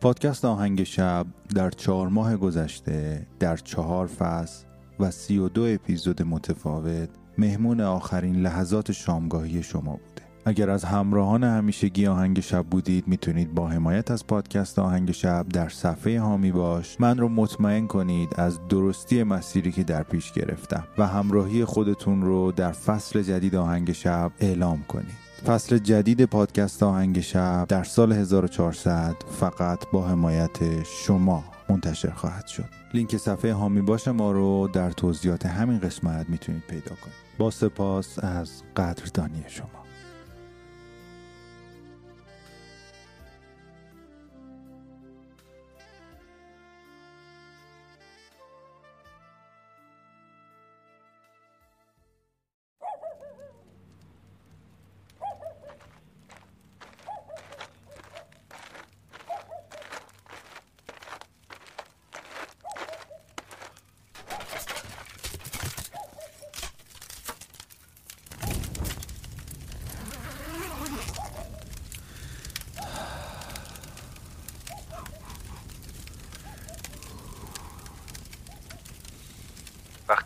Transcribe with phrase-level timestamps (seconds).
[0.00, 4.64] پادکست آهنگ شب در چهار ماه گذشته در چهار فصل
[5.00, 10.22] و سی و دو اپیزود متفاوت مهمون آخرین لحظات شامگاهی شما بوده.
[10.44, 15.68] اگر از همراهان همیشگی آهنگ شب بودید می‌تونید با حمایت از پادکست آهنگ شب در
[15.68, 17.00] صفحه هامی باش.
[17.00, 22.52] من رو مطمئن کنید از درستی مسیری که در پیش گرفتم و همراهی خودتون رو
[22.52, 25.27] در فصل جدید آهنگ شب اعلام کنید.
[25.46, 32.64] فصل جدید پادکست آهنگ شب در سال 1400 فقط با حمایت شما منتشر خواهد شد.
[32.94, 37.16] لینک صفحه هامی باش ما رو در توضیحات همین قسمت می‌تونید پیدا کنید.
[37.38, 39.87] با سپاس از قدردانی شما.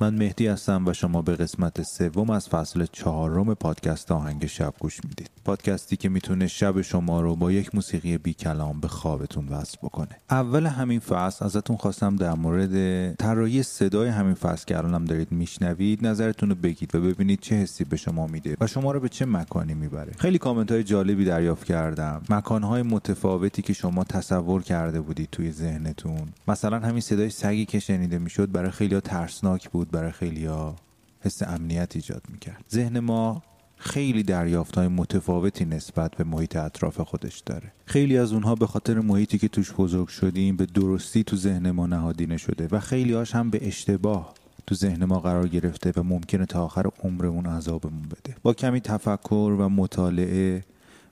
[0.00, 5.00] من مهدی هستم و شما به قسمت سوم از فصل چهارم پادکست آهنگ شب گوش
[5.04, 5.30] می‌دید.
[5.44, 10.20] پادکستی که می‌تونه شب شما رو با یک موسیقی بی کلام به خوابتون وصل بکنه.
[10.30, 16.06] اول همین فصل ازتون خواستم در مورد طراحی صدای همین فصل که الانم دارید میشنوید
[16.06, 19.26] نظرتون رو بگید و ببینید چه حسی به شما میده و شما رو به چه
[19.26, 20.12] مکانی می‌بره.
[20.18, 22.22] خیلی کامنت های جالبی دریافت کردم.
[22.30, 26.28] مکانهای متفاوتی که شما تصور کرده بودید توی ذهنتون.
[26.48, 29.83] مثلا همین صدای سگی که شنیده می‌شد برای خیلی ترسناک بود.
[29.90, 30.48] برای خیلی
[31.20, 32.64] حس امنیت ایجاد می‌کرد.
[32.70, 33.42] ذهن ما
[33.76, 37.72] خیلی دریافت های متفاوتی نسبت به محیط اطراف خودش داره.
[37.86, 41.86] خیلی از اونها به خاطر محیطی که توش بزرگ شدیم به درستی تو ذهن ما
[41.86, 44.34] نهادینه شده و خیلی هاش هم به اشتباه
[44.66, 48.36] تو ذهن ما قرار گرفته و ممکنه تا آخر عمرمون عذابمون بده.
[48.42, 50.64] با کمی تفکر و مطالعه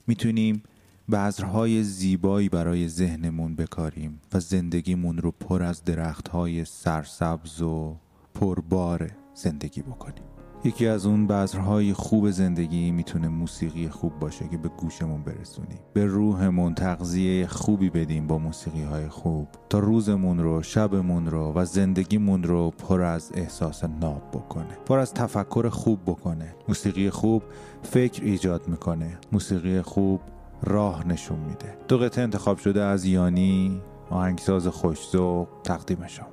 [0.07, 0.63] می‌تونیم
[1.11, 7.95] بذرهای زیبایی برای ذهنمون بکاریم و زندگیمون رو پر از درختهای سرسبز و
[8.35, 10.23] پربار زندگی بکنیم.
[10.65, 15.79] یکی از اون بذرهای خوب زندگی می‌تونه موسیقی خوب باشه که به گوشمون برسونیم.
[15.93, 21.65] به روحمون تغذیه خوبی بدیم با موسیقی های خوب تا روزمون رو شبمون رو و
[21.65, 24.77] زندگیمون رو پر از احساس ناب بکنه.
[24.85, 26.55] پر از تفکر خوب بکنه.
[26.67, 27.43] موسیقی خوب
[27.81, 29.17] فکر ایجاد می‌کنه.
[29.31, 30.21] موسیقی خوب
[30.63, 31.77] راه نشون میده.
[31.87, 36.32] دو قطعه انتخاب شده از یانی آهنگساز خوشذوق تقدیمشون.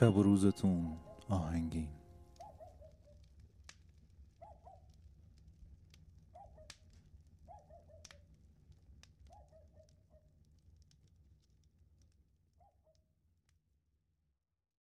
[0.00, 0.86] شب و روزتون
[1.28, 1.88] آهنگین.